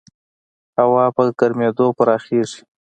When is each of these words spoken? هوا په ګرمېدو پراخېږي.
هوا 0.79 1.05
په 1.15 1.23
ګرمېدو 1.39 1.87
پراخېږي. 1.97 2.59